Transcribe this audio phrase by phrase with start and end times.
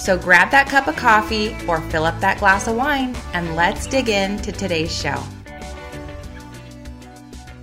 [0.00, 3.86] So grab that cup of coffee or fill up that glass of wine and let's
[3.86, 5.22] dig into today's show.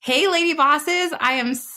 [0.00, 1.12] Hey, lady bosses.
[1.18, 1.73] I am so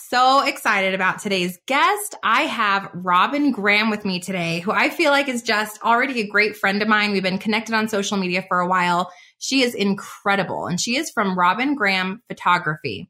[0.57, 2.16] excited about today's guest.
[2.23, 6.28] I have Robyn Graham with me today, who I feel like is just already a
[6.28, 7.12] great friend of mine.
[7.12, 9.12] We've been connected on social media for a while.
[9.38, 13.09] She is incredible and she is from Robyn Graham Photography.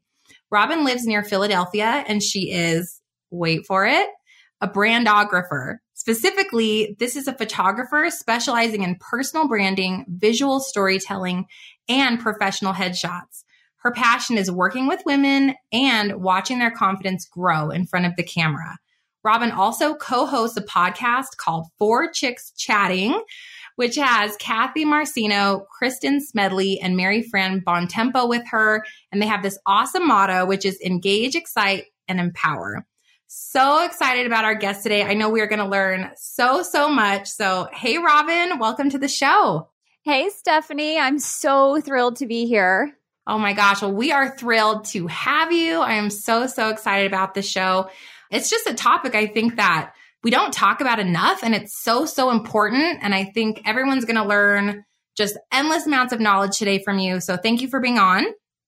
[0.50, 4.08] Robyn lives near Philadelphia and she is, wait for it,
[4.60, 5.76] a brandographer.
[5.94, 11.46] Specifically, this is a photographer specializing in personal branding, visual storytelling,
[11.88, 13.44] and professional headshots.
[13.78, 18.24] Her passion is working with women and watching their confidence grow in front of the
[18.24, 18.78] camera.
[19.24, 23.20] Robyn also co hosts a podcast called Four Chicks Chatting,
[23.76, 28.84] which has Kathy Marcino, Kristen Smedley, and Mary Fran Bontempo with her.
[29.12, 32.84] And they have this awesome motto, which is engage, excite, and empower.
[33.28, 35.04] So excited about our guest today.
[35.04, 37.28] I know we are going to learn so, so much.
[37.28, 39.68] So, hey, Robyn, welcome to the show.
[40.02, 40.98] Hey, Stefanie.
[40.98, 42.97] I'm so thrilled to be here.
[43.28, 43.82] Oh my gosh.
[43.82, 45.80] Well, we are thrilled to have you.
[45.80, 47.90] I am so, so excited about the show.
[48.30, 49.92] It's just a topic I think that
[50.24, 53.00] we don't talk about enough and it's so, so important.
[53.02, 54.84] And I think everyone's going to learn
[55.14, 57.20] just endless amounts of knowledge today from you.
[57.20, 58.24] So thank you for being on.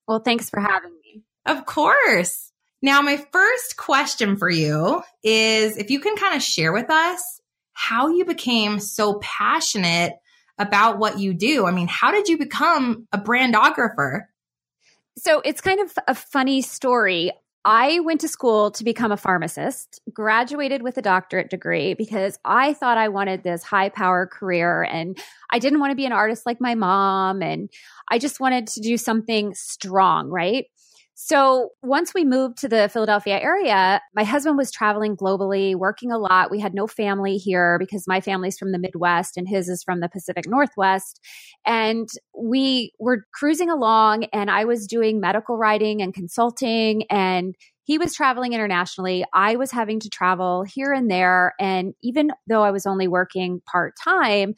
[0.07, 1.23] Well, thanks for having me.
[1.47, 2.53] Of course.
[2.83, 7.41] Now, my first question for you is if you can kind of share with us
[7.73, 10.15] how you became so passionate
[10.61, 11.67] about what you do.
[11.67, 14.25] I mean, how did you become a brandographer?
[15.19, 17.33] So it's kind of a funny story.
[17.65, 22.73] I went to school to become a pharmacist, graduated with a doctorate degree because I
[22.73, 25.19] thought I wanted this high power career and
[25.51, 27.69] I didn't want to be an artist like my mom and
[28.11, 30.67] I just wanted to do something strong, right?
[31.23, 36.17] So once we moved to the Philadelphia area, my husband was traveling globally, working a
[36.17, 36.51] lot.
[36.51, 40.01] We had no family here because my family's from the Midwest and his is from
[40.01, 41.21] the Pacific Northwest.
[41.67, 47.99] And we were cruising along and I was doing medical writing and consulting and he
[47.99, 49.23] was traveling internationally.
[49.35, 51.53] I was having to travel here and there.
[51.61, 54.55] And even though I was only working part time,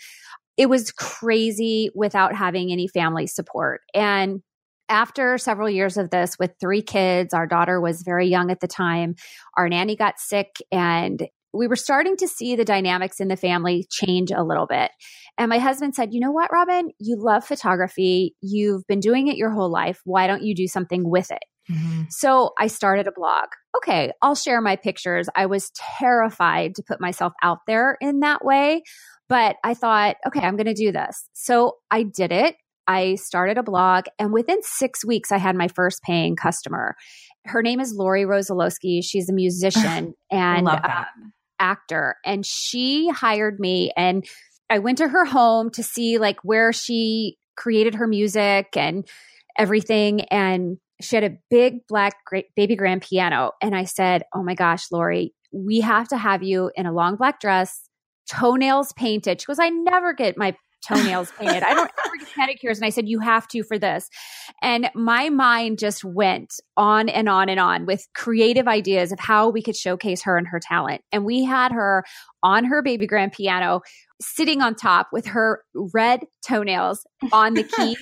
[0.57, 3.81] it was crazy without having any family support.
[3.95, 4.43] And
[4.93, 8.69] after several years of this with three kids, our daughter was very young at the
[8.69, 9.15] time.
[9.57, 13.87] Our nanny got sick and we were starting to see the dynamics in the family
[13.91, 14.91] change a little bit.
[15.39, 16.91] And my husband said, You know what, Robyn?
[16.99, 18.37] You love photography.
[18.43, 20.01] You've been doing it your whole life.
[20.05, 21.43] Why don't you do something with it?
[21.71, 22.03] Mm-hmm.
[22.11, 23.47] So I started a blog.
[23.77, 25.29] Okay, I'll share my pictures.
[25.35, 28.83] I was terrified to put myself out there in that way,
[29.29, 31.29] but I thought, okay, I'm going to do this.
[31.33, 32.57] So I did it.
[32.87, 36.97] I started a blog, and within six weeks, I had my first paying customer.
[37.45, 39.03] Her name is Lori Rosalowski.
[39.05, 41.07] She's a musician and um,
[41.59, 43.93] actor, and she hired me.
[43.97, 44.27] And
[44.69, 49.07] I went to her home to see like where she created her music and
[49.59, 50.23] everything.
[50.23, 52.15] And she had a big black
[52.57, 53.53] baby grand piano.
[53.61, 57.17] And I said, Oh my gosh, Lori, we have to have you in a long
[57.17, 57.89] black dress,
[58.31, 59.41] toenails painted.
[59.41, 60.57] She goes, I never get my
[60.87, 61.63] toenails painted.
[61.63, 62.77] I don't ever get pedicures.
[62.77, 64.09] And I said, You have to for this.
[64.61, 69.51] And my mind just went on and on and on with creative ideas of how
[69.51, 71.03] we could showcase her and her talent.
[71.13, 72.05] And we had her
[72.43, 73.81] on her baby grand piano,
[74.21, 77.99] sitting on top with her red toenails on the keys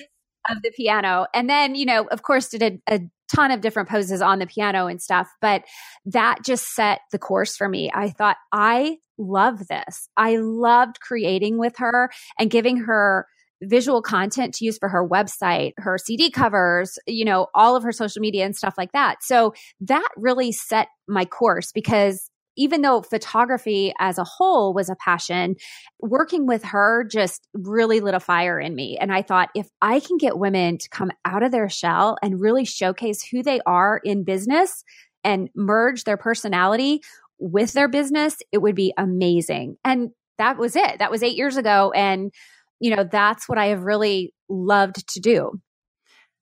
[0.49, 1.27] of the piano.
[1.33, 3.01] And then, you know, of course, did a, a
[3.33, 5.63] ton of different poses on the piano and stuff, but
[6.05, 7.91] that just set the course for me.
[7.93, 10.07] I thought, I love this.
[10.17, 12.09] I loved creating with her
[12.39, 13.27] and giving her
[13.63, 17.91] visual content to use for her website, her CD covers, you know, all of her
[17.91, 19.17] social media and stuff like that.
[19.21, 24.95] So that really set my course because even though photography as a whole was a
[24.95, 25.55] passion,
[25.99, 28.97] working with her just really lit a fire in me.
[28.99, 32.41] And I thought, if I can get women to come out of their shell and
[32.41, 34.83] really showcase who they are in business
[35.23, 37.01] and merge their personality
[37.41, 39.75] with their business, it would be amazing.
[39.83, 40.99] And that was it.
[40.99, 41.91] That was eight years ago.
[41.93, 42.31] And,
[42.79, 45.59] you know, that's what I have really loved to do.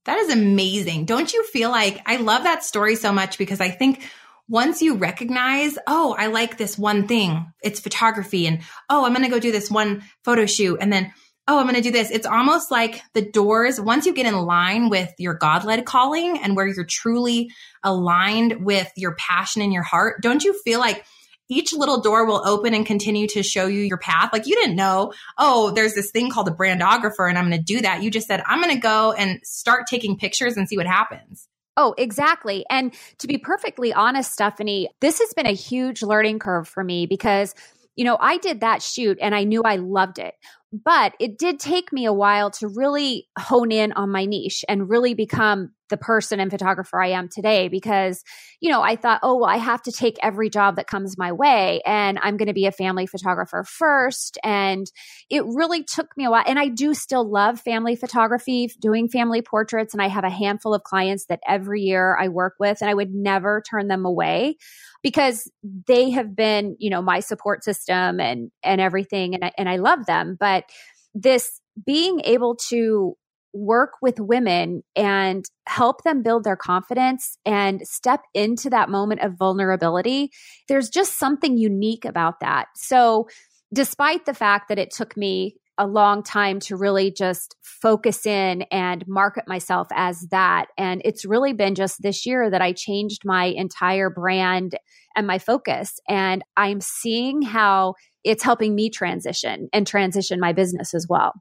[0.06, 1.06] That is amazing.
[1.06, 4.08] Don't you feel like I love that story so much because I think
[4.48, 9.24] once you recognize, oh, I like this one thing, it's photography, and oh, I'm going
[9.24, 11.14] to go do this one photo shoot, and then
[11.50, 12.12] oh, I'm going to do this.
[12.12, 16.38] It's almost like the doors, once you get in line with your God led calling
[16.38, 17.50] and where you're truly
[17.84, 21.04] aligned with your passion in your heart, don't you feel like
[21.50, 24.30] each little door will open and continue to show you your path.
[24.32, 27.64] Like you didn't know, oh, there's this thing called a brandographer and I'm going to
[27.64, 28.04] do that.
[28.04, 31.48] You just said, I'm going to go and start taking pictures and see what happens.
[31.76, 32.64] Oh, exactly.
[32.70, 37.08] And to be perfectly honest, Stefanie, this has been a huge learning curve for me
[37.08, 37.56] because,
[37.96, 40.36] you know, I did that shoot and I knew I loved it.
[40.72, 44.90] But it did take me a while to really hone in on my niche and
[44.90, 48.24] really become the person and photographer I am today because,
[48.60, 51.32] you know, I thought, oh, well, I have to take every job that comes my
[51.32, 54.38] way and I'm going to be a family photographer first.
[54.44, 54.90] And
[55.30, 56.44] it really took me a while.
[56.46, 59.94] And I do still love family photography, doing family portraits.
[59.94, 62.94] And I have a handful of clients that every year I work with and I
[62.94, 64.58] would never turn them away
[65.04, 65.50] because
[65.88, 69.36] they have been, you know, my support system and, and everything.
[69.36, 70.38] And I, and I love them.
[70.40, 70.66] But
[71.14, 73.16] this being able to
[73.54, 79.38] work with women and help them build their confidence and step into that moment of
[79.38, 80.32] vulnerability,
[80.68, 82.68] there's just something unique about that.
[82.76, 83.28] So,
[83.74, 88.64] despite the fact that it took me a long time to really just focus in
[88.64, 90.66] and market myself as that.
[90.78, 94.76] And it's really been just this year that I changed my entire brand
[95.16, 95.98] and my focus.
[96.10, 101.32] And I'm seeing how it's helping me transition and transition my business as well.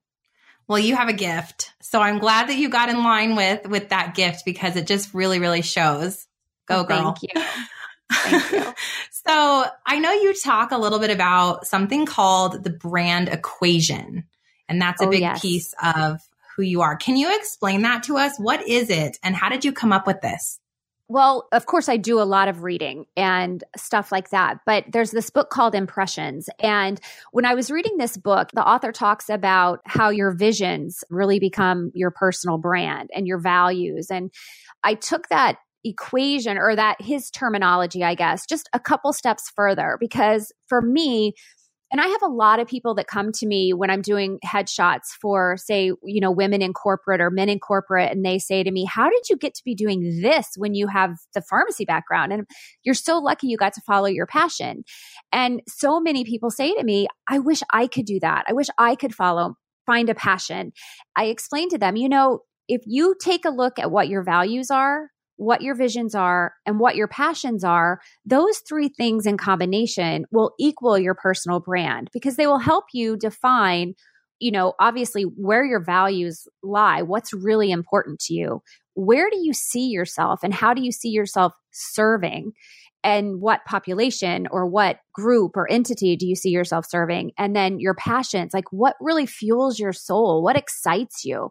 [0.68, 1.72] Well, you have a gift.
[1.80, 5.14] So I'm glad that you got in line with with that gift because it just
[5.14, 6.26] really really shows.
[6.66, 7.14] Go girl.
[7.14, 7.42] Thank you.
[8.12, 8.74] Thank you.
[9.10, 14.24] so, I know you talk a little bit about something called the brand equation,
[14.68, 15.40] and that's a oh, big yes.
[15.40, 16.20] piece of
[16.56, 16.96] who you are.
[16.96, 18.38] Can you explain that to us?
[18.38, 20.58] What is it and how did you come up with this?
[21.10, 24.58] Well, of course, I do a lot of reading and stuff like that.
[24.66, 26.50] But there's this book called Impressions.
[26.60, 27.00] And
[27.32, 31.90] when I was reading this book, the author talks about how your visions really become
[31.94, 34.08] your personal brand and your values.
[34.10, 34.30] And
[34.84, 39.96] I took that equation or that his terminology, I guess, just a couple steps further
[39.98, 41.32] because for me,
[41.90, 45.06] And I have a lot of people that come to me when I'm doing headshots
[45.20, 48.70] for, say, you know, women in corporate or men in corporate, and they say to
[48.70, 52.32] me, How did you get to be doing this when you have the pharmacy background?
[52.32, 52.46] And
[52.84, 54.84] you're so lucky you got to follow your passion.
[55.32, 58.44] And so many people say to me, I wish I could do that.
[58.48, 59.54] I wish I could follow,
[59.86, 60.72] find a passion.
[61.16, 64.70] I explain to them, you know, if you take a look at what your values
[64.70, 70.26] are, what your visions are, and what your passions are, those three things in combination
[70.30, 73.94] will equal your personal brand because they will help you define,
[74.40, 78.60] you know, obviously where your values lie, what's really important to you.
[78.94, 82.52] Where do you see yourself and how do you see yourself serving?
[83.04, 87.78] And what population or what group or entity do you see yourself serving and then
[87.78, 91.50] your passions like what really fuels your soul what excites you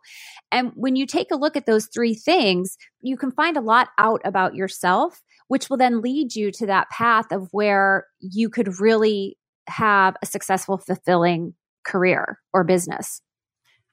[0.52, 3.90] and when you take a look at those three things you can find a lot
[3.98, 8.80] out about yourself which will then lead you to that path of where you could
[8.80, 9.38] really
[9.68, 11.54] have a successful fulfilling
[11.86, 13.22] career or business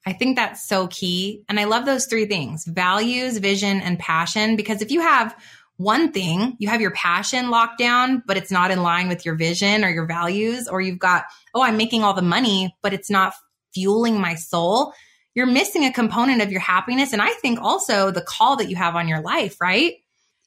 [0.06, 1.44] I think that's so key.
[1.48, 4.54] And I love those three things values, vision, and passion.
[4.54, 5.34] Because if you have
[5.76, 9.34] one thing, you have your passion locked down, but it's not in line with your
[9.34, 13.10] vision or your values, or you've got, oh, I'm making all the money, but it's
[13.10, 13.34] not
[13.74, 14.92] fueling my soul.
[15.34, 17.12] You're missing a component of your happiness.
[17.12, 19.94] And I think also the call that you have on your life, right?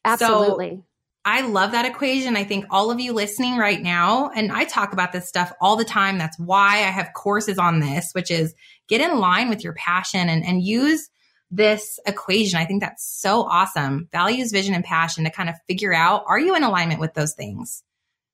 [0.06, 0.78] Absolutely.
[0.78, 0.86] So
[1.26, 2.38] I love that equation.
[2.38, 5.76] I think all of you listening right now, and I talk about this stuff all
[5.76, 6.18] the time.
[6.18, 8.56] That's why I have courses on this, which is
[8.88, 11.10] get in line with your passion and, and use
[11.50, 12.60] this equation.
[12.60, 14.10] I think that's so awesome.
[14.12, 17.34] Values, vision, and passion to kind of figure out are you in alignment with those
[17.34, 17.84] things?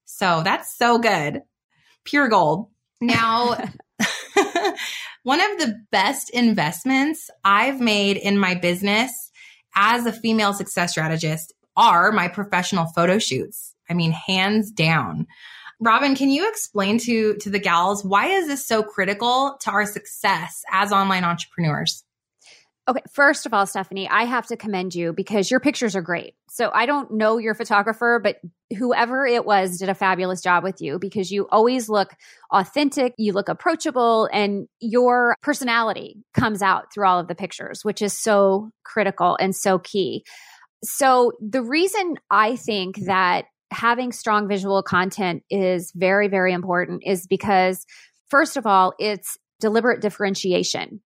[0.06, 1.42] So that's so good.
[2.04, 2.68] Pure gold.
[3.02, 3.58] Now,
[5.24, 9.32] one of the best investments I've made in my business
[9.76, 13.76] as a female success strategist are my professional photo shoots.
[13.90, 15.28] I mean, hands down.
[15.80, 19.86] Robyn, can you explain to to the gals why is this so critical to our
[19.86, 22.04] success as online entrepreneurs?
[22.86, 26.36] Okay, first of all, Stefanie, I have to commend you because your pictures are great.
[26.50, 28.42] So I don't know your photographer, but
[28.78, 32.14] whoever it was did a fabulous job with you because you always look
[32.52, 38.02] authentic, you look approachable, and your personality comes out through all of the pictures, which
[38.02, 40.26] is so critical and so key.
[40.84, 47.28] So the reason I think that having strong visual content is very, very important is
[47.28, 47.86] because,
[48.30, 51.02] first of all, it's deliberate differentiation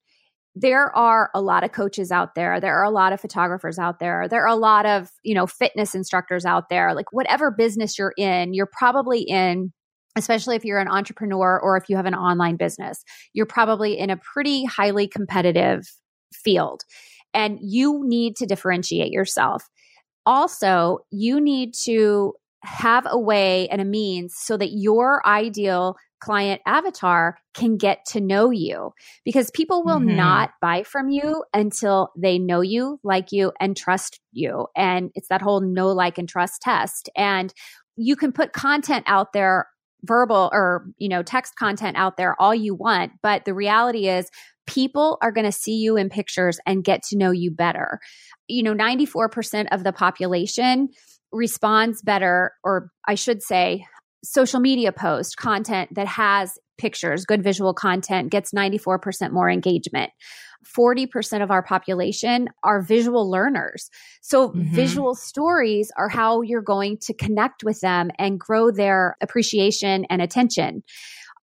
[0.59, 2.59] there are a lot of coaches out there.
[2.61, 4.27] There are a lot of photographers out there.
[4.27, 6.95] There are a lot of you know fitness instructors out there.
[6.95, 9.73] Like whatever business you're in you're probably in
[10.19, 14.09] especially if you're an entrepreneur or if you have an online business you're probably in
[14.09, 15.83] a pretty highly competitive
[16.33, 16.81] field
[17.35, 19.65] and you need to differentiate yourself.
[20.25, 22.33] Also you need to
[22.63, 28.21] have a way and a means so that your ideal client avatar can get to
[28.21, 28.93] know you
[29.25, 30.17] because people will mm-hmm.
[30.17, 34.67] not buy from you until they know you, like you, and trust you.
[34.77, 37.09] And it's that whole know, like, and trust test.
[37.17, 37.53] And
[37.97, 39.67] you can put content out there
[40.05, 44.29] verbal or you know text content out there all you want but the reality is
[44.67, 47.99] people are going to see you in pictures and get to know you better
[48.47, 50.91] you know 94% of the population
[51.33, 53.87] responds better or i should say
[54.27, 60.11] social media post content that has pictures, good visual content gets 94% more engagement.
[60.77, 63.89] 40% of our population are visual learners.
[64.21, 64.75] So mm-hmm.
[64.75, 70.21] visual stories are how you're going to connect with them and grow their appreciation and
[70.21, 70.83] attention.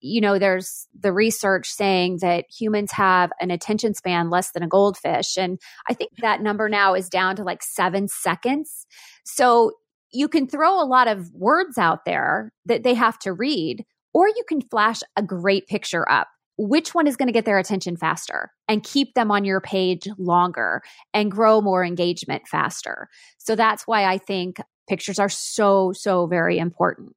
[0.01, 4.67] You know, there's the research saying that humans have an attention span less than a
[4.67, 5.37] goldfish.
[5.37, 8.85] And I think that number now is down to like seven seconds.
[9.23, 9.71] So
[10.13, 14.27] you can throw a lot of words out there that they have to read, or
[14.27, 16.27] you can flash a great picture up.
[16.55, 20.07] Which one is going to get their attention faster and keep them on your page
[20.19, 23.09] longer and grow more engagement faster?
[23.39, 27.13] So that's why I think pictures are so, so very important.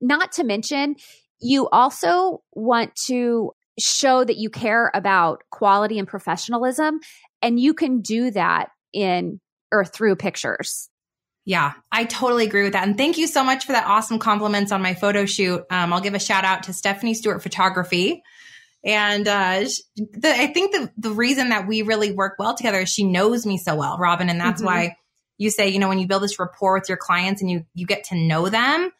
[0.00, 0.96] Not to mention,
[1.38, 7.00] you also want to show that you care about quality and professionalism,
[7.42, 9.38] and you can do that in
[9.70, 10.88] or through pictures.
[11.46, 12.82] Yeah, I totally agree with that.
[12.82, 15.64] And thank you so much for that awesome compliments on my photo shoot.
[15.70, 18.24] Um, I'll give a shout out to Stephanie Stewart Photography.
[18.84, 19.64] And uh,
[19.96, 23.46] the, I think the, the reason that we really work well together is she knows
[23.46, 24.28] me so well, Robyn.
[24.28, 24.66] And that's mm-hmm.
[24.66, 24.96] why
[25.38, 27.86] you say, you know, when you build this rapport with your clients and you, you
[27.86, 28.90] get to know them,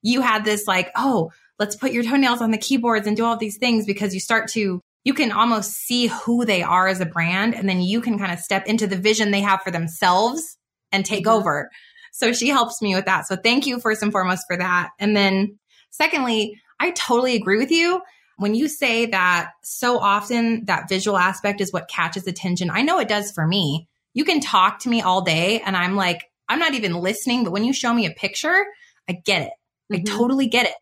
[0.00, 3.36] you had this like, oh, let's put your toenails on the keyboards and do all
[3.36, 7.06] these things because you start to you can almost see who they are as a
[7.06, 10.58] brand and then you can kind of step into the vision they have for themselves
[10.90, 11.38] and take mm-hmm.
[11.38, 11.70] over
[12.16, 13.26] so she helps me with that.
[13.26, 14.88] So thank you first and foremost for that.
[14.98, 15.58] And then
[15.90, 18.00] secondly, I totally agree with you.
[18.38, 23.00] When you say that so often that visual aspect is what catches attention, I know
[23.00, 23.86] it does for me.
[24.14, 27.52] You can talk to me all day and I'm like, I'm not even listening, but
[27.52, 28.64] when you show me a picture,
[29.06, 29.52] I get it.
[29.92, 29.96] Mm-hmm.
[29.96, 30.74] I totally get it.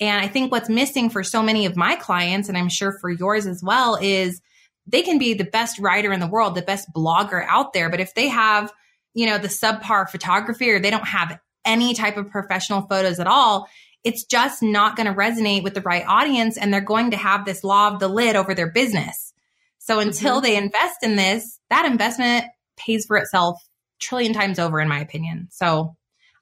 [0.00, 3.08] And I think what's missing for so many of my clients, and I'm sure for
[3.08, 4.40] yours as well, is
[4.88, 7.88] they can be the best writer in the world, the best blogger out there.
[7.88, 8.72] But if they have,
[9.14, 13.26] you know, the subpar photography or they don't have any type of professional photos at
[13.26, 13.68] all,
[14.04, 16.56] it's just not going to resonate with the right audience.
[16.56, 19.32] And they're going to have this law of the lid over their business.
[19.78, 20.44] So until mm-hmm.
[20.44, 23.60] they invest in this, that investment pays for itself
[24.00, 25.48] trillion times over, in my opinion.
[25.50, 25.96] So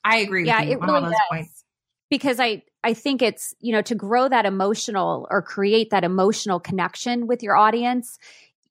[0.04, 1.14] I agree yeah, it really does.
[1.30, 1.64] Points.
[2.08, 6.58] Because I, I think it's, you know, to grow that emotional or create that emotional
[6.58, 8.18] connection with your audience,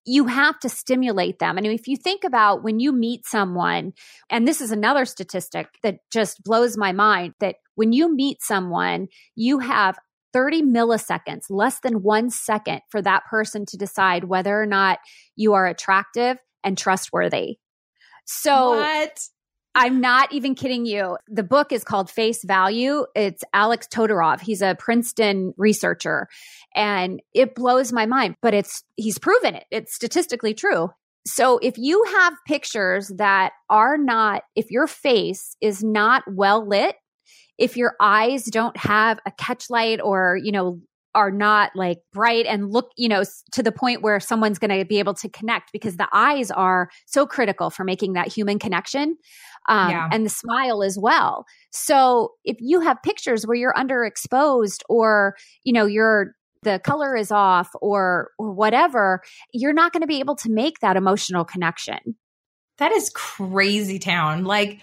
[0.10, 1.56] you have to stimulate them.
[1.56, 3.94] And if you think about when you meet someone,
[4.28, 9.08] and this is another statistic that just blows my mind that when you meet someone,
[9.36, 10.00] you have
[10.34, 14.98] 30 milliseconds, less than one second for that person to decide whether or not
[15.36, 17.58] you are attractive and trustworthy.
[18.26, 19.20] So, what?
[19.76, 21.18] I'm not even kidding you.
[21.28, 23.06] The book is called Face Value.
[23.16, 24.42] It's Alex Todorov.
[24.42, 26.28] He's a Princeton researcher
[26.76, 29.66] and it blows my mind, but it's, he's proven it.
[29.72, 30.90] It's statistically true.
[31.26, 36.96] So if you have pictures that are not, if your face is not well lit,
[37.60, 40.80] if your eyes don't have a catch light or, you know,
[41.16, 44.86] are not like bright and look, you know, to the point where someone's going to
[44.86, 49.18] be able to connect because the eyes are so critical for making that human connection.
[49.68, 50.10] Um, yeah.
[50.12, 51.46] and the smile as well.
[51.72, 57.32] So if you have pictures where you're underexposed or, you know, you're, the color is
[57.32, 59.22] off or or whatever
[59.54, 62.00] you're not going to be able to make that emotional connection
[62.80, 64.82] that is crazy town like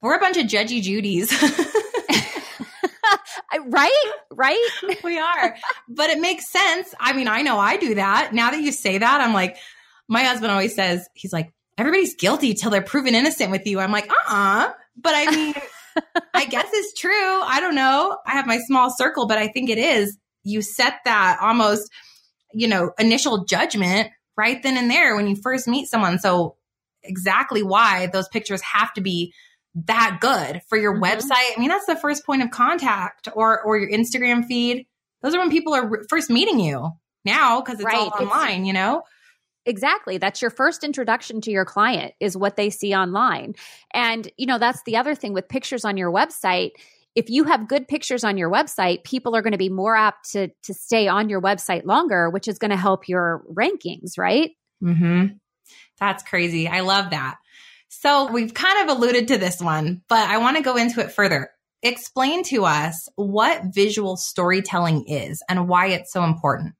[0.00, 1.30] we're a bunch of judgy judies
[3.66, 4.12] right?
[4.30, 4.68] Right?
[5.04, 5.56] we are.
[5.88, 6.94] But it makes sense.
[6.98, 8.32] I mean, I know I do that.
[8.32, 9.56] Now that you say that, I'm like,
[10.08, 13.80] my husband always says, he's like, everybody's guilty till they're proven innocent with you.
[13.80, 14.66] I'm like, uh uh-uh.
[14.68, 15.54] uh But I mean,
[16.34, 17.40] I guess it's true.
[17.42, 18.18] I don't know.
[18.26, 20.16] I have my small circle, but I think it is.
[20.44, 21.90] You set that almost,
[22.52, 26.18] you know, initial judgment right then and there when you first meet someone.
[26.18, 26.56] So,
[27.04, 29.32] exactly why those pictures have to be
[29.74, 31.04] that good for your mm-hmm.
[31.04, 31.56] website.
[31.56, 34.86] I mean, that's the first point of contact or or your Instagram feed.
[35.22, 36.90] Those are when people are first meeting you
[37.24, 37.96] now because it's right.
[37.96, 39.02] all online, it's, you know?
[39.64, 40.18] Exactly.
[40.18, 43.54] That's your first introduction to your client is what they see online.
[43.94, 46.70] And, you know, that's the other thing with pictures on your website.
[47.14, 50.32] If you have good pictures on your website, people are going to be more apt
[50.32, 54.50] to to stay on your website longer, which is going to help your rankings, right?
[54.82, 55.38] Mhm.
[56.00, 56.66] That's crazy.
[56.66, 57.36] I love that.
[57.94, 61.12] So we've kind of alluded to this one, but I want to go into it
[61.12, 61.50] further.
[61.82, 66.74] Explain to us what visual storytelling is and why it's so important.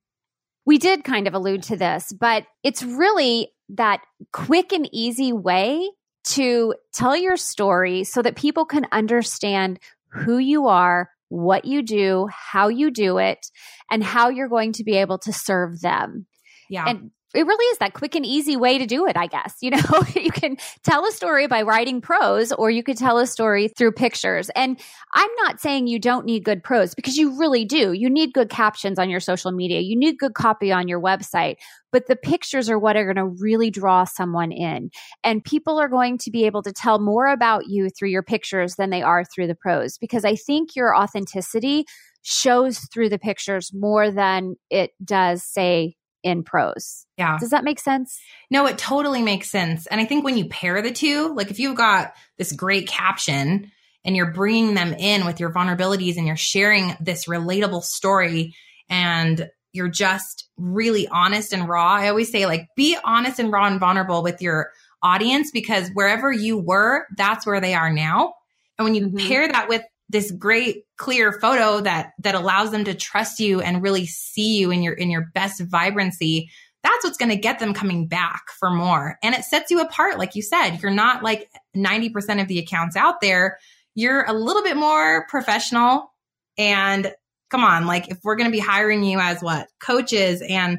[0.64, 4.01] We did kind of allude to this, but it's really that
[4.33, 5.87] quick and easy way
[6.29, 9.81] to tell your story so that people can understand
[10.12, 13.46] who you are, what you do, how you do it,
[13.90, 16.27] and how you're going to be able to serve them.
[16.70, 16.87] Yeah.
[16.87, 19.57] And it really is that quick and easy way to do it, I guess.
[19.61, 23.27] You know, you can tell a story by writing prose or you could tell a
[23.27, 24.51] story through pictures.
[24.51, 24.79] And
[25.14, 27.92] I'm not saying you don't need good prose because you really do.
[27.92, 29.81] You need good captions on your social media.
[29.81, 31.57] You need good copy on your website,
[31.90, 34.90] but the pictures are what are going to really draw someone in.
[35.25, 38.77] And people are going to be able to tell more about you through your pictures
[38.77, 41.85] than they are through the prose because I think your authenticity
[42.23, 47.06] shows through the pictures more than it does say in prose.
[47.16, 47.37] Yeah.
[47.38, 48.20] Does that make sense?
[48.50, 49.87] No, it totally makes sense.
[49.87, 53.70] And I think when you pair the two, like if you've got this great caption
[54.04, 58.54] and you're bringing them in with your vulnerabilities and you're sharing this relatable story
[58.88, 61.94] and you're just really honest and raw.
[61.94, 64.70] I always say like be honest and raw and vulnerable with your
[65.02, 68.35] audience because wherever you were, that's where they are now.
[68.78, 69.28] And when you mm-hmm.
[69.28, 69.82] pair that with
[70.12, 74.70] this great clear photo that that allows them to trust you and really see you
[74.70, 76.51] in your in your best vibrancy
[76.83, 79.16] that's what's going to get them coming back for more.
[79.22, 80.79] And it sets you apart like you said.
[80.79, 83.59] You're not like 90% of the accounts out there.
[83.94, 86.12] You're a little bit more professional.
[86.59, 87.14] And
[87.51, 89.68] come on like if we're going to be hiring you as what?
[89.79, 90.79] Coaches and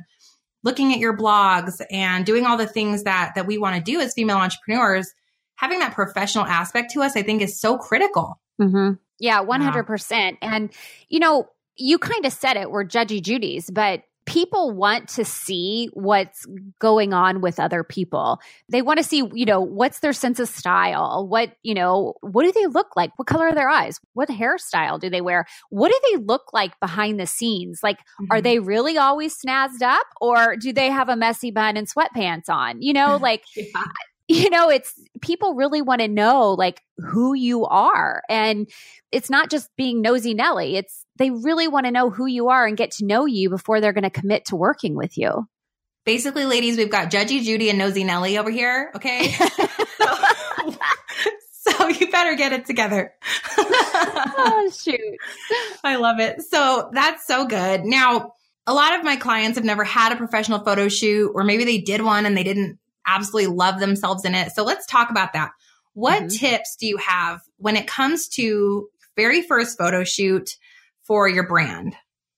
[0.63, 4.00] looking at your blogs and doing all the things that that we want to do
[4.00, 5.12] as female entrepreneurs
[5.56, 8.39] having that professional aspect to us i think is so critical.
[8.60, 8.93] Mm-hmm.
[9.19, 10.38] Yeah, 100%.
[10.41, 10.71] And,
[11.10, 15.89] you know, you kind of said it, we're judgy Judies, but people want to see
[15.93, 16.45] what's
[16.80, 18.39] going on with other people.
[18.69, 21.28] They want to see, you know, what's their sense of style?
[21.28, 23.12] What, you know, what do they look like?
[23.17, 23.99] What color are their eyes?
[24.13, 25.45] What hairstyle do they wear?
[25.69, 27.82] What do they look like behind the scenes?
[27.84, 28.28] Like, mm-hmm.
[28.32, 32.49] are they really always snazzed up or do they have a messy bun and sweatpants
[32.49, 32.82] on?
[32.82, 33.71] You know, like, yeah
[34.27, 38.21] you know, it's people really want to know like who you are.
[38.29, 38.69] And
[39.12, 40.77] it's not just being nosy Nelly.
[40.77, 43.81] It's they really want to know who you are and get to know you before
[43.81, 45.47] they're going to commit to working with you.
[46.05, 48.91] Basically, ladies, we've got Judgy Judy and Nosy Nelly over here.
[48.95, 49.31] Okay.
[49.97, 50.17] so,
[51.77, 53.13] so you better get it together.
[53.57, 54.99] oh, shoot.
[55.83, 56.41] I love it.
[56.41, 57.86] So that's so good.
[57.86, 58.33] Now,
[58.67, 61.77] a lot of my clients have never had a professional photo shoot, or maybe they
[61.79, 64.52] did one and they didn't absolutely love themselves in it.
[64.52, 65.52] So let's talk about that.
[65.94, 66.28] What mm-hmm.
[66.30, 70.58] tips do you have when it comes to very first photo shoot
[71.04, 71.96] for your brand?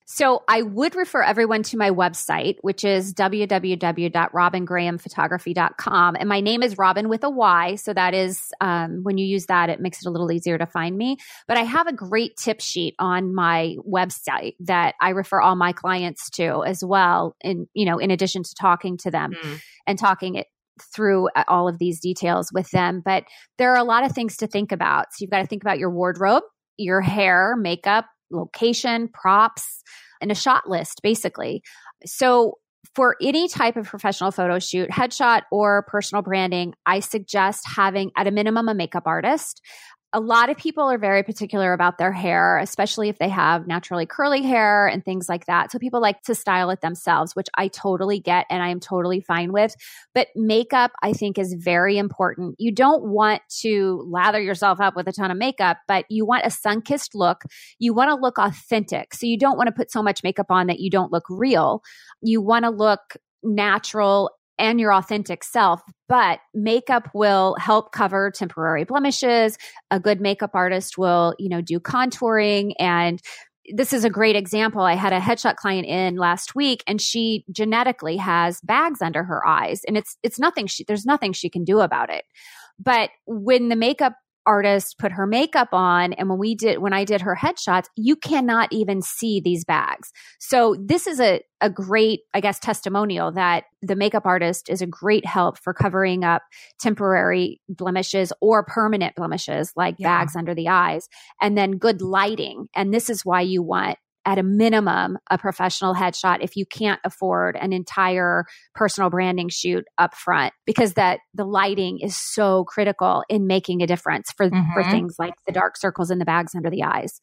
[0.07, 6.15] So I would refer everyone to my website, which is www.robyngrahamphotography.com.
[6.19, 7.73] And my name is Robyn with a Y.
[7.75, 10.67] So that is, um, when you use that, it makes it a little easier to
[10.67, 11.17] find me.
[11.47, 15.73] But I have a great tip sheet on my website that I refer all my
[15.73, 17.35] clients to as well.
[17.43, 19.59] And, you know, in addition to talking to them mm.
[19.87, 20.45] and talking it
[20.93, 23.01] through uh, all of these details with them.
[23.03, 23.23] But
[23.57, 25.07] there are a lot of things to think about.
[25.11, 26.43] So you've got to think about your wardrobe,
[26.77, 29.83] your hair, makeup, location, props,
[30.21, 31.61] and a shot list, basically.
[32.05, 32.55] So
[32.93, 38.27] for any type of professional photo shoot, headshot or personal branding, I suggest having at
[38.27, 39.61] a minimum a makeup artist
[40.15, 44.05] a lot of people are very particular about their hair, especially if they have naturally
[44.05, 45.73] curly hair and things like that.
[45.73, 49.19] So people like to style it themselves, which I totally get and I am totally
[49.19, 49.75] fine with.
[50.13, 52.55] But makeup, I think, is very important.
[52.59, 56.45] You don't want to lather yourself up with a ton of makeup, but you want
[56.45, 57.43] a sun kissed look.
[57.77, 59.13] You want to look authentic.
[59.13, 61.83] So you don't want to put so much makeup on that you don't look real.
[62.21, 68.83] You want to look natural and your authentic self, but makeup will help cover temporary
[68.83, 69.57] blemishes.
[69.91, 73.21] A good makeup artist will, you know, do contouring and
[73.73, 74.81] this is a great example.
[74.81, 79.45] I had a headshot client in last week and she genetically has bags under her
[79.45, 82.25] eyes and it's it's nothing she there's nothing she can do about it.
[82.77, 84.13] But when the makeup
[84.45, 88.15] artist put her makeup on and when we did when I did her headshots, you
[88.15, 90.11] cannot even see these bags.
[90.39, 94.87] So this is a a great, I guess, testimonial that the makeup artist is a
[94.87, 96.43] great help for covering up
[96.79, 100.19] temporary blemishes or permanent blemishes like yeah.
[100.19, 101.07] bags under the eyes.
[101.41, 102.67] And then good lighting.
[102.75, 106.99] And this is why you want at a minimum a professional headshot if you can't
[107.03, 113.23] afford an entire personal branding shoot up front because that the lighting is so critical
[113.29, 114.73] in making a difference for mm-hmm.
[114.73, 117.19] for things like the dark circles and the bags under the eyes.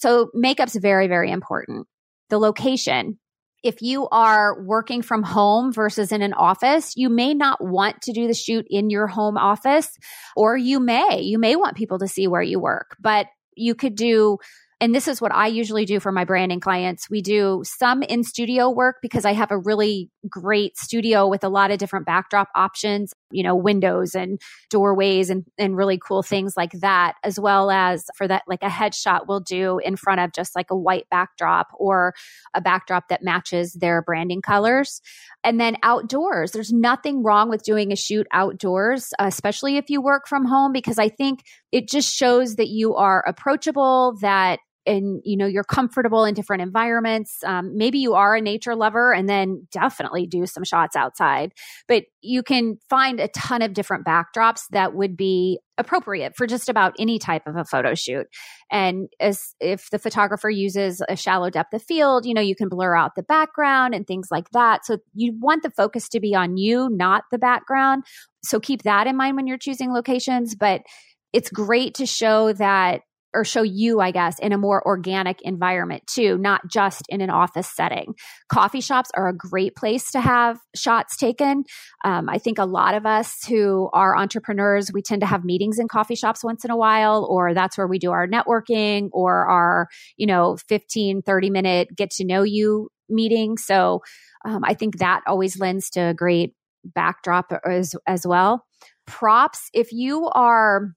[0.00, 1.86] So makeup's very very important.
[2.30, 3.18] The location
[3.64, 8.12] if you are working from home versus in an office, you may not want to
[8.12, 9.90] do the shoot in your home office,
[10.36, 11.22] or you may.
[11.22, 14.38] You may want people to see where you work, but you could do
[14.80, 17.10] and this is what I usually do for my branding clients.
[17.10, 21.48] We do some in studio work because I have a really great studio with a
[21.48, 26.54] lot of different backdrop options, you know, windows and doorways and, and really cool things
[26.56, 30.32] like that, as well as for that, like a headshot we'll do in front of
[30.32, 32.14] just like a white backdrop or
[32.54, 35.00] a backdrop that matches their branding colors.
[35.42, 40.28] And then outdoors, there's nothing wrong with doing a shoot outdoors, especially if you work
[40.28, 41.40] from home, because I think
[41.72, 46.62] it just shows that you are approachable, that and you know you're comfortable in different
[46.62, 47.44] environments.
[47.44, 51.52] Um, maybe you are a nature lover and then definitely do some shots outside.
[51.86, 56.68] But you can find a ton of different backdrops that would be appropriate for just
[56.68, 58.26] about any type of a photo shoot.
[58.70, 62.68] And as if the photographer uses a shallow depth of field you know you can
[62.68, 64.84] blur out the background and things like that.
[64.86, 68.04] So you want the focus to be on you not the background.
[68.42, 70.54] So keep that in mind when you're choosing locations.
[70.54, 70.82] But
[71.32, 73.02] it's great to show that
[73.34, 77.30] or show you, I guess, in a more organic environment too, not just in an
[77.30, 78.14] office setting.
[78.48, 81.64] Coffee shops are a great place to have shots taken.
[82.04, 85.78] Um, I think a lot of us who are entrepreneurs, we tend to have meetings
[85.78, 89.46] in coffee shops once in a while, or that's where we do our networking or
[89.46, 93.56] our, you know, 15, 30 minute get to know you meeting.
[93.56, 94.02] So
[94.44, 98.64] um, I think that always lends to a great backdrop as, as well.
[99.06, 100.94] Props, if you are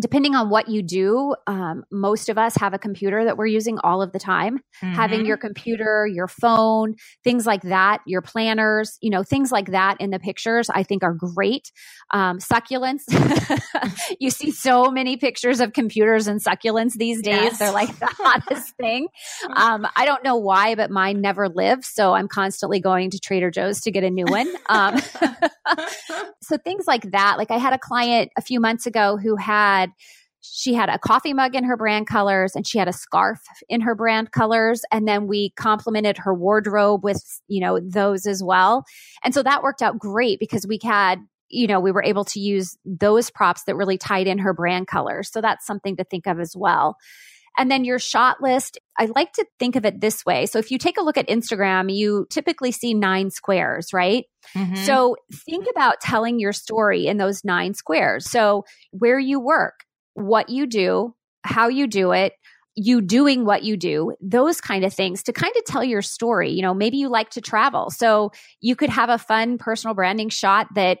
[0.00, 3.78] depending on what you do, um, most of us have a computer that we're using
[3.82, 4.58] all of the time.
[4.82, 4.94] Mm-hmm.
[4.94, 10.00] Having your computer, your phone, things like that, your planners, you know, things like that
[10.00, 11.70] in the pictures, I think are great.
[12.12, 13.02] Um, succulents.
[14.20, 17.42] you see so many pictures of computers and succulents these days.
[17.42, 17.58] Yes.
[17.58, 19.08] They're like the hottest thing.
[19.54, 21.84] Um, I don't know why, but mine never live.
[21.84, 24.48] So I'm constantly going to Trader Joe's to get a new one.
[24.68, 25.00] Um,
[26.42, 27.38] so things like that.
[27.38, 29.89] Like I had a client a few months ago who had
[30.40, 33.82] she had a coffee mug in her brand colors and she had a scarf in
[33.82, 34.82] her brand colors.
[34.90, 38.84] And then we complemented her wardrobe with you know those as well.
[39.22, 42.40] And so that worked out great because we had you know we were able to
[42.40, 45.30] use those props that really tied in her brand colors.
[45.30, 46.96] So that's something to think of as well
[47.58, 50.46] and then your shot list, I like to think of it this way.
[50.46, 54.24] So if you take a look at Instagram, you typically see nine squares, right?
[54.56, 54.76] Mm-hmm.
[54.76, 58.30] So think about telling your story in those nine squares.
[58.30, 59.84] So where you work,
[60.14, 62.32] what you do, how you do it,
[62.76, 66.50] you doing what you do, those kind of things to kind of tell your story.
[66.50, 67.90] You know, maybe you like to travel.
[67.90, 70.98] So you could have a fun personal branding shot that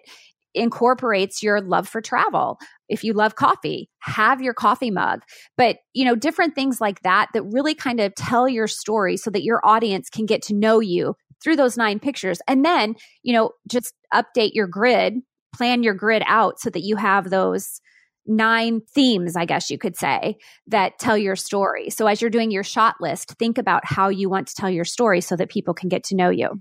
[0.54, 2.58] incorporates your love for travel.
[2.90, 5.22] If you love coffee, have your coffee mug.
[5.56, 9.30] But, you know, different things like that that really kind of tell your story so
[9.30, 12.40] that your audience can get to know you through those nine pictures.
[12.46, 15.14] And then, you know, just update your grid,
[15.54, 17.80] plan your grid out so that you have those
[18.26, 21.90] nine themes, I guess you could say, that tell your story.
[21.90, 24.84] So as you're doing your shot list, think about how you want to tell your
[24.84, 26.60] story so that people can get to know you.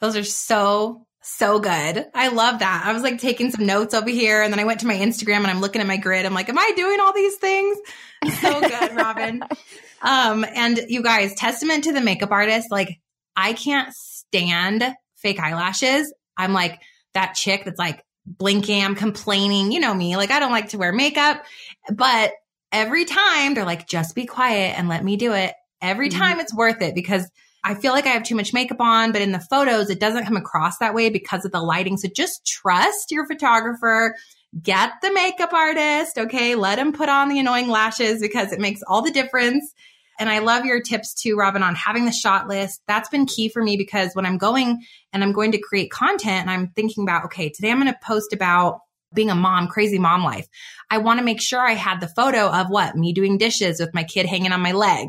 [0.00, 2.06] Those are so so good.
[2.14, 2.82] I love that.
[2.86, 5.38] I was like taking some notes over here and then I went to my Instagram
[5.38, 6.24] and I'm looking at my grid.
[6.24, 7.78] I'm like, am I doing all these things?
[8.40, 9.42] So good, Robyn.
[10.02, 12.98] Um, and you guys, testament to the makeup artist, like
[13.36, 14.82] I can't stand
[15.16, 16.10] fake eyelashes.
[16.38, 16.80] I'm like
[17.12, 19.72] that chick that's like blinking, I'm complaining.
[19.72, 21.44] You know me, like I don't like to wear makeup,
[21.92, 22.32] but
[22.72, 25.52] every time they're like, just be quiet and let me do it.
[25.82, 26.18] Every mm-hmm.
[26.18, 26.40] time mm-hmm.
[26.40, 27.28] it's worth it because
[27.62, 30.24] I feel like I have too much makeup on, but in the photos, it doesn't
[30.24, 31.96] come across that way because of the lighting.
[31.98, 34.16] So just trust your photographer.
[34.62, 36.18] Get the makeup artist.
[36.18, 36.54] Okay.
[36.54, 39.74] Let him put on the annoying lashes because it makes all the difference.
[40.18, 42.82] And I love your tips too, Robyn, on having the shot list.
[42.86, 46.42] That's been key for me because when I'm going and I'm going to create content
[46.42, 48.80] and I'm thinking about, okay, today I'm going to post about
[49.14, 50.46] being a mom, crazy mom life.
[50.90, 52.96] I want to make sure I had the photo of what?
[52.96, 55.08] Me doing dishes with my kid hanging on my leg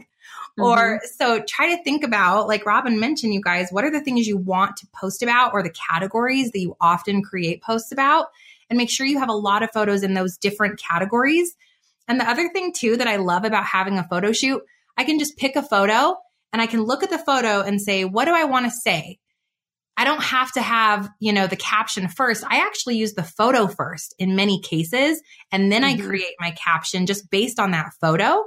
[0.60, 0.64] Mm-hmm.
[0.64, 4.28] Or so try to think about, like Robyn mentioned, you guys, what are the things
[4.28, 8.28] you want to post about or the categories that you often create posts about?
[8.70, 11.56] And make sure you have a lot of photos in those different categories.
[12.08, 14.62] And the other thing too that I love about having a photo shoot,
[14.98, 16.16] I can just pick a photo
[16.54, 19.20] and I can look at the photo and say, what do I want to say?
[19.98, 22.44] I don't have to have, you know, the caption first.
[22.48, 25.22] I actually use the photo first in many cases.
[25.52, 26.02] And then mm-hmm.
[26.02, 28.46] I create my caption just based on that photo.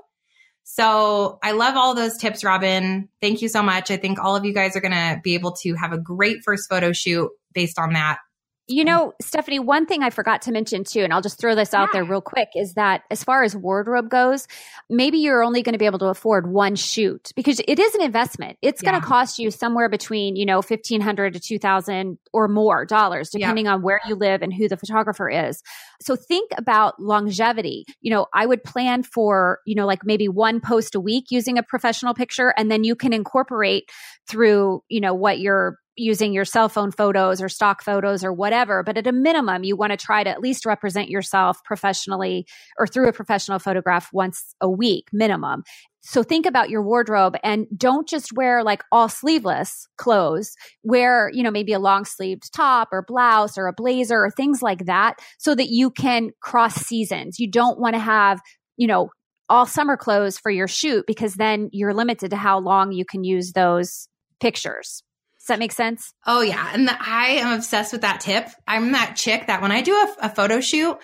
[0.64, 3.08] So I love all those tips, Robyn.
[3.20, 3.90] Thank you so much.
[3.90, 6.38] I think all of you guys are going to be able to have a great
[6.42, 8.18] first photo shoot based on that.
[8.66, 11.74] You know, Stefanie, one thing I forgot to mention too, and I'll just throw this
[11.74, 12.00] out yeah.
[12.00, 14.46] there real quick, is that as far as wardrobe goes,
[14.88, 18.00] maybe you're only going to be able to afford one shoot because it is an
[18.00, 18.56] investment.
[18.62, 18.92] It's yeah.
[18.92, 23.66] going to cost you somewhere between, you know, 1500 to 2000 or more dollars, depending
[23.66, 23.74] yeah.
[23.74, 25.62] on where you live and who the photographer is.
[26.00, 27.84] So think about longevity.
[28.00, 31.58] You know, I would plan for, you know, like maybe one post a week using
[31.58, 33.90] a professional picture, and then you can incorporate
[34.26, 38.82] through, you know, what your using your cell phone photos or stock photos or whatever.
[38.82, 42.46] But at a minimum, you want to try to at least represent yourself professionally
[42.78, 45.62] or through a professional photograph once a week minimum.
[46.06, 50.54] So think about your wardrobe and don't just wear like all sleeveless clothes.
[50.82, 54.60] Wear, you know, maybe a long sleeved top or blouse or a blazer or things
[54.60, 57.38] like that so that you can cross seasons.
[57.38, 58.40] You don't want to have,
[58.76, 59.08] you know,
[59.48, 63.24] all summer clothes for your shoot because then you're limited to how long you can
[63.24, 64.08] use those
[64.40, 65.02] pictures.
[65.44, 66.14] Does that make sense?
[66.26, 66.70] Oh yeah.
[66.72, 68.48] And the, I am obsessed with that tip.
[68.66, 70.96] I'm that chick that when I do a, a photo shoot,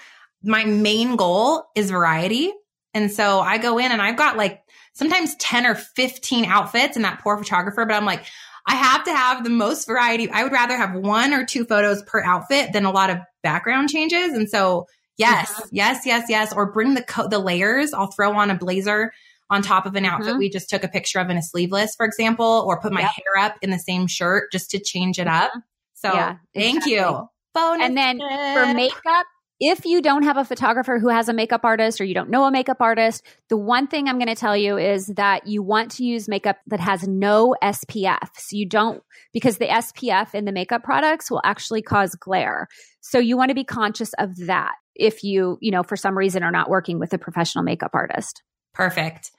[0.42, 2.50] my main goal is variety.
[2.94, 4.62] And so I go in and I've got like
[4.94, 8.24] sometimes 10 or 15 outfits and that poor photographer, but I'm like,
[8.66, 10.30] I have to have the most variety.
[10.30, 13.90] I would rather have one or two photos per outfit than a lot of background
[13.90, 14.32] changes.
[14.32, 14.86] And so
[15.18, 15.68] yes, mm-hmm.
[15.72, 16.54] yes, yes, yes.
[16.54, 17.92] Or bring the co- the layers.
[17.92, 19.12] I'll throw on a blazer
[19.50, 20.38] on top of an outfit mm-hmm.
[20.38, 23.10] we just took a picture of in a sleeveless, for example, or put my yep.
[23.10, 25.50] hair up in the same shirt just to change it up.
[25.50, 25.58] Mm-hmm.
[25.94, 26.92] So yeah, thank exactly.
[26.92, 27.28] you.
[27.52, 28.28] Bonus and then tip.
[28.54, 29.26] for makeup,
[29.60, 32.44] if you don't have a photographer who has a makeup artist or you don't know
[32.44, 35.90] a makeup artist, the one thing I'm going to tell you is that you want
[35.92, 38.28] to use makeup that has no SPF.
[38.38, 39.02] So you don't,
[39.34, 42.68] because the SPF in the makeup products will actually cause glare.
[43.02, 46.42] So you want to be conscious of that if you, you know, for some reason
[46.42, 48.42] are not working with a professional makeup artist.
[48.72, 49.30] Perfect.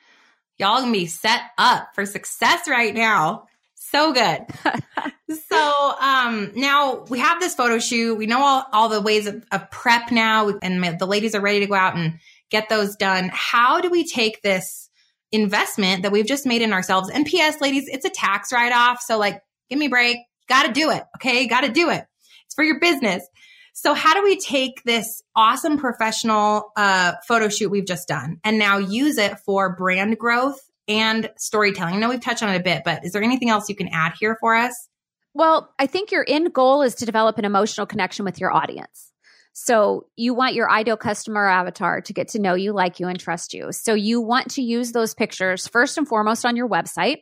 [0.57, 3.45] Y'all gonna be set up for success right now.
[3.75, 4.45] So good.
[5.49, 8.15] so um, now we have this photo shoot.
[8.15, 11.59] We know all, all the ways of, of prep now, and the ladies are ready
[11.61, 13.29] to go out and get those done.
[13.33, 14.89] How do we take this
[15.31, 17.09] investment that we've just made in ourselves?
[17.09, 19.01] And P.S., ladies, it's a tax write off.
[19.01, 20.19] So like, give me a break.
[20.47, 21.03] Got to do it.
[21.17, 22.05] Okay, got to do it.
[22.45, 23.27] It's for your business.
[23.73, 28.59] So how do we take this awesome professional uh, photo shoot we've just done and
[28.59, 31.95] now use it for brand growth and storytelling?
[31.95, 33.87] I know we've touched on it a bit, but is there anything else you can
[33.87, 34.87] add here for us?
[35.33, 39.11] Well, I think your end goal is to develop an emotional connection with your audience.
[39.53, 43.19] So you want your ideal customer avatar to get to know you, like you, and
[43.19, 43.71] trust you.
[43.71, 47.17] So you want to use those pictures first and foremost on your website.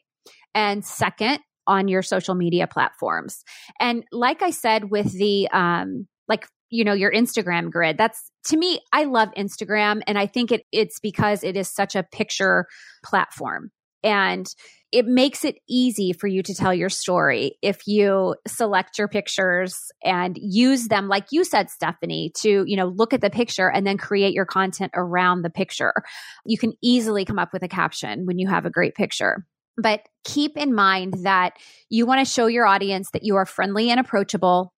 [0.54, 3.44] And second, on your social media platforms.
[3.80, 8.58] And like I said, with the, um, like, you know, your Instagram grid, that's to
[8.58, 10.02] me, I love Instagram.
[10.08, 12.68] And I think it, it's because it is such a picture
[13.04, 13.72] platform.
[14.04, 14.48] And
[14.92, 19.92] it makes it easy for you to tell your story if you select your pictures
[20.04, 23.86] and use them like you said Stefanie to you know look at the picture and
[23.86, 25.94] then create your content around the picture
[26.46, 29.46] you can easily come up with a caption when you have a great picture
[29.78, 31.54] but keep in mind that
[31.90, 34.74] you want to show your audience that you are friendly and approachable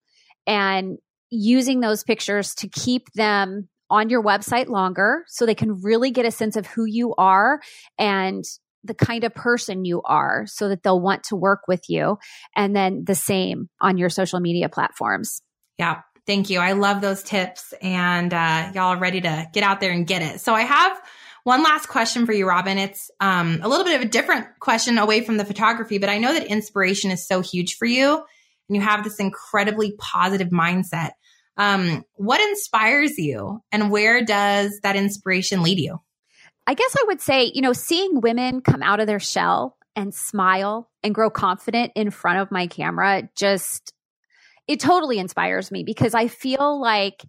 [0.46, 0.98] and
[1.32, 6.26] using those pictures to keep them on your website longer so they can really get
[6.26, 7.60] a sense of who you are
[7.98, 8.44] and
[8.84, 12.18] the kind of person you are so that they'll want to work with you.
[12.54, 15.40] And then the same on your social media platforms.
[15.78, 16.02] Yeah.
[16.26, 16.58] Thank you.
[16.58, 20.22] I love those tips and uh, y'all are ready to get out there and get
[20.22, 20.40] it.
[20.40, 21.00] So I have
[21.44, 22.78] one last question for you, Robyn.
[22.78, 26.18] It's um, a little bit of a different question away from the photography, but I
[26.18, 28.22] know that inspiration is so huge for you
[28.68, 31.10] and you have this incredibly positive mindset.
[31.56, 36.00] Um, what inspires you and where does that inspiration lead you?
[36.66, 40.14] I guess I would say, you know, seeing women come out of their shell and
[40.14, 43.92] smile and grow confident in front of my camera just
[44.68, 47.24] it totally inspires me because I feel like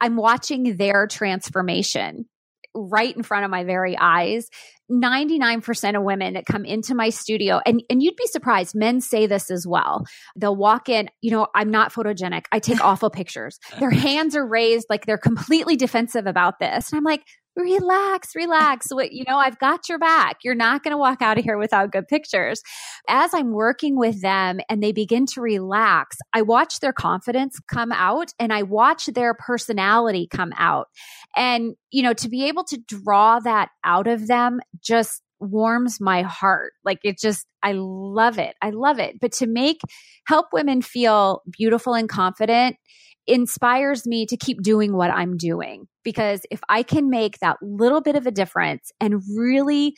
[0.00, 2.26] I'm watching their transformation
[2.74, 4.48] right in front of my very eyes.
[4.90, 9.26] 99% of women that come into my studio, and, and you'd be surprised, men say
[9.26, 10.04] this as well.
[10.36, 12.44] They'll walk in, you know, I'm not photogenic.
[12.52, 13.58] I take awful pictures.
[13.78, 16.90] Their hands are raised like they're completely defensive about this.
[16.90, 17.22] And I'm like,
[17.56, 18.86] relax, relax.
[18.90, 20.38] What, you know, I've got your back.
[20.42, 22.62] You're not going to walk out of here without good pictures.
[23.08, 27.92] As I'm working with them and they begin to relax, I watch their confidence come
[27.92, 30.88] out and I watch their personality come out.
[31.36, 36.22] And, you know, to be able to draw that out of them just warms my
[36.22, 36.72] heart.
[36.84, 38.54] Like it just, I love it.
[38.62, 39.20] I love it.
[39.20, 39.80] But to make,
[40.26, 42.76] help women feel beautiful and confident
[43.26, 45.86] inspires me to keep doing what I'm doing.
[46.04, 49.94] Because if I can make that little bit of a difference and really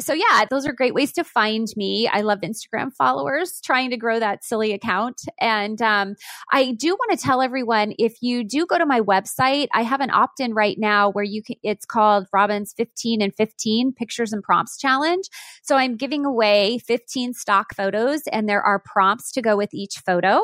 [0.00, 2.08] So, yeah, those are great ways to find me.
[2.12, 5.22] I love Instagram followers, trying to grow that silly account.
[5.40, 6.16] And um,
[6.52, 10.00] I do want to tell everyone if you do go to my website, I have
[10.00, 14.32] an opt in right now where you can, it's called Robyn's 15 and 15 Pictures
[14.32, 15.24] and Prompts Challenge.
[15.62, 20.02] So, I'm giving away 15 stock photos, and there are prompts to go with each
[20.04, 20.42] photo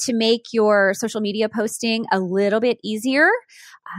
[0.00, 3.30] to make your social media posting a little bit easier.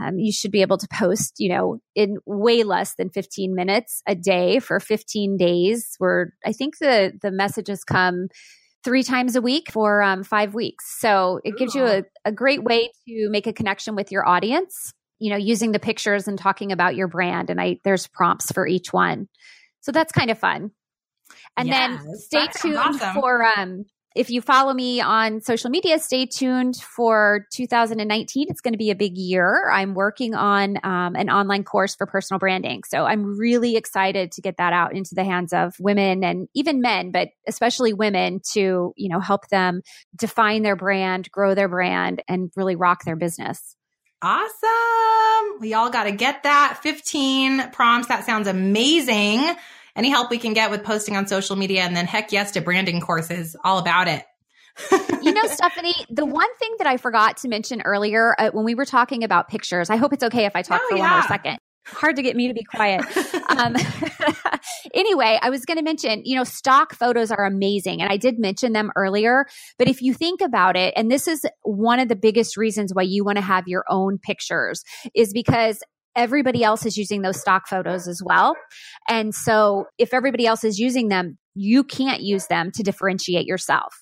[0.00, 4.02] Um, you should be able to post, you know, in way less than 15 minutes
[4.06, 5.94] a day for 15 days.
[5.98, 8.28] Where I think the the messages come
[8.84, 10.98] three times a week for um, five weeks.
[11.00, 14.92] So it gives you a, a great way to make a connection with your audience.
[15.18, 18.66] You know, using the pictures and talking about your brand, and I there's prompts for
[18.66, 19.28] each one.
[19.80, 20.70] So that's kind of fun.
[21.56, 23.14] And yes, then stay tuned awesome.
[23.14, 23.84] for um,
[24.14, 28.46] if you follow me on social media, stay tuned for 2019.
[28.48, 29.68] It's going to be a big year.
[29.68, 32.82] I'm working on um, an online course for personal branding.
[32.84, 36.80] So I'm really excited to get that out into the hands of women and even
[36.80, 39.82] men, but especially women to, you know, help them
[40.14, 43.76] define their brand, grow their brand, and really rock their business.
[44.22, 45.60] Awesome.
[45.60, 48.08] We all got to get that 15 prompts.
[48.08, 49.56] That sounds amazing
[49.96, 52.60] any help we can get with posting on social media and then heck yes to
[52.60, 54.24] branding courses, all about it.
[55.22, 58.74] you know, Stefanie, the one thing that I forgot to mention earlier uh, when we
[58.74, 61.02] were talking about pictures, I hope it's okay if I talk oh, for yeah.
[61.02, 61.58] one more second.
[61.86, 63.04] Hard to get me to be quiet.
[63.48, 63.76] um,
[64.94, 68.00] anyway, I was going to mention, you know, stock photos are amazing.
[68.00, 69.44] And I did mention them earlier.
[69.78, 73.02] But if you think about it, and this is one of the biggest reasons why
[73.02, 74.82] you want to have your own pictures,
[75.14, 75.82] is because
[76.16, 78.56] everybody else is using those stock photos as well.
[79.08, 83.94] And so if everybody else is using them, you can't use them to differentiate yourself.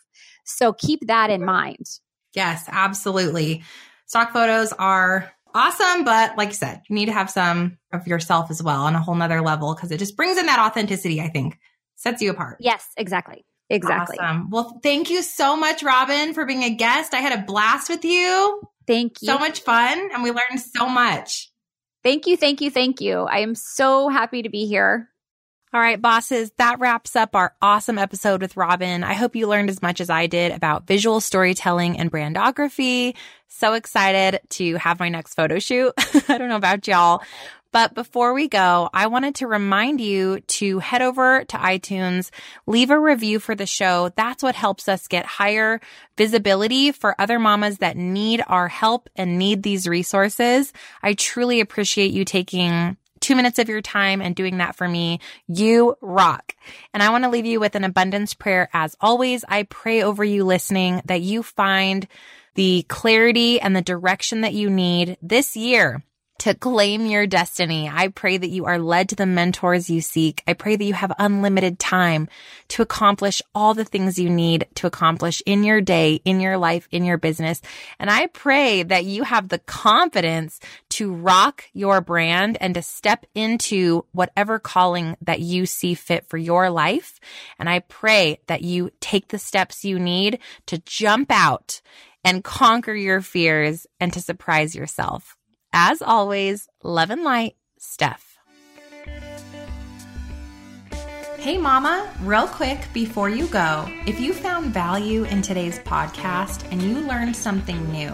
[0.44, 1.86] So keep that in mind.
[2.34, 3.62] Yes, absolutely.
[4.06, 8.50] Stock photos are awesome, but like you said, you need to have some of yourself
[8.50, 11.28] as well on a whole nother level because it just brings in that authenticity, I
[11.28, 11.58] think,
[11.96, 12.56] sets you apart.
[12.60, 13.44] Yes, exactly.
[13.70, 14.18] Exactly.
[14.18, 14.50] Awesome.
[14.50, 17.14] Well, thank you so much, Robyn, for being a guest.
[17.14, 18.60] I had a blast with you.
[18.86, 19.26] Thank you.
[19.26, 21.51] So much fun, and we learned so much.
[22.02, 23.20] Thank you, thank you, thank you.
[23.20, 25.08] I am so happy to be here.
[25.74, 29.02] All right, bosses, that wraps up our awesome episode with Robyn.
[29.02, 33.14] I hope you learned as much as I did about visual storytelling and brandography.
[33.48, 35.94] So excited to have my next photo shoot.
[36.28, 37.22] I don't know about y'all,
[37.72, 42.30] but before we go, I wanted to remind you to head over to iTunes,
[42.66, 44.10] leave a review for the show.
[44.14, 45.80] That's what helps us get higher
[46.18, 50.72] visibility for other mamas that need our help and need these resources.
[51.02, 55.20] I truly appreciate you taking two minutes of your time and doing that for me.
[55.46, 56.54] You rock.
[56.92, 58.68] And I want to leave you with an abundance prayer.
[58.74, 62.06] As always, I pray over you listening that you find
[62.54, 66.02] the clarity and the direction that you need this year
[66.42, 67.88] to claim your destiny.
[67.88, 70.42] I pray that you are led to the mentors you seek.
[70.44, 72.28] I pray that you have unlimited time
[72.66, 76.88] to accomplish all the things you need to accomplish in your day, in your life,
[76.90, 77.62] in your business.
[78.00, 80.58] And I pray that you have the confidence
[80.90, 86.38] to rock your brand and to step into whatever calling that you see fit for
[86.38, 87.20] your life.
[87.56, 91.82] And I pray that you take the steps you need to jump out
[92.24, 95.36] and conquer your fears and to surprise yourself.
[95.72, 98.20] As always, love and light, Stef.
[101.38, 106.82] Hey, Mama, real quick before you go, if you found value in today's podcast and
[106.82, 108.12] you learned something new,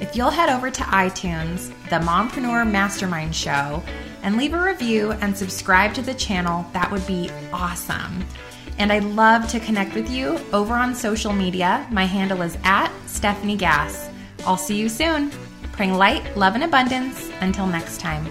[0.00, 3.82] if you'll head over to iTunes, the Mompreneur Mastermind Show,
[4.22, 8.22] and leave a review and subscribe to the channel, that would be awesome.
[8.78, 11.86] And I'd love to connect with you over on social media.
[11.90, 14.10] My handle is at Stefanie Gass.
[14.46, 15.32] I'll see you soon.
[15.72, 17.30] Praying light, love, and abundance.
[17.40, 18.26] Until next time.